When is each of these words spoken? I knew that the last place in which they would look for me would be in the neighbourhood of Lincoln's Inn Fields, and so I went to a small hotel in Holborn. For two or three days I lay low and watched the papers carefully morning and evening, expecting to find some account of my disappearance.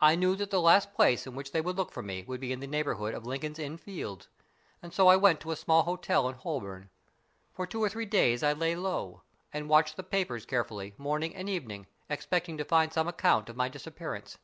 I 0.00 0.16
knew 0.16 0.34
that 0.34 0.50
the 0.50 0.60
last 0.60 0.92
place 0.92 1.24
in 1.24 1.36
which 1.36 1.52
they 1.52 1.60
would 1.60 1.76
look 1.76 1.92
for 1.92 2.02
me 2.02 2.24
would 2.24 2.40
be 2.40 2.50
in 2.50 2.58
the 2.58 2.66
neighbourhood 2.66 3.14
of 3.14 3.24
Lincoln's 3.24 3.60
Inn 3.60 3.78
Fields, 3.78 4.26
and 4.82 4.92
so 4.92 5.06
I 5.06 5.14
went 5.14 5.38
to 5.42 5.52
a 5.52 5.56
small 5.56 5.84
hotel 5.84 6.28
in 6.28 6.34
Holborn. 6.34 6.90
For 7.52 7.64
two 7.64 7.80
or 7.80 7.88
three 7.88 8.04
days 8.06 8.42
I 8.42 8.54
lay 8.54 8.74
low 8.74 9.22
and 9.52 9.68
watched 9.68 9.96
the 9.96 10.02
papers 10.02 10.44
carefully 10.46 10.94
morning 10.98 11.32
and 11.36 11.48
evening, 11.48 11.86
expecting 12.10 12.58
to 12.58 12.64
find 12.64 12.92
some 12.92 13.06
account 13.06 13.48
of 13.48 13.54
my 13.54 13.68
disappearance. 13.68 14.36